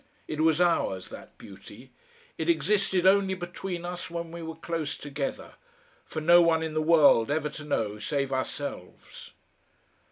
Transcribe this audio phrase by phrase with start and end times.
[0.27, 1.91] It was ours, that beauty;
[2.35, 5.53] it existed only between us when we were close together,
[6.05, 9.29] for no one in the world ever to know save ourselves.